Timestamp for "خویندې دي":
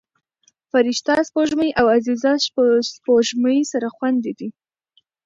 3.95-4.49